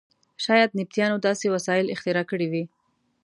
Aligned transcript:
شاید 0.43 0.71
نبطیانو 0.79 1.23
داسې 1.27 1.45
وسایل 1.55 1.87
اختراع 1.93 2.25
کړي 2.31 2.47
وي. 2.51 2.63